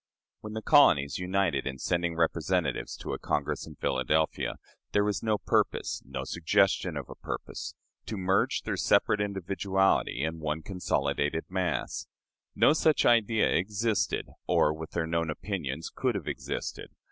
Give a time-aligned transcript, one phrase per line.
[0.39, 4.55] When the colonies united in sending representatives to a Congress in Philadelphia,
[4.93, 7.75] there was no purpose no suggestion of a purpose
[8.07, 12.07] to merge their separate individuality in one consolidated mass.
[12.55, 16.89] No such idea existed, or with their known opinions could have existed.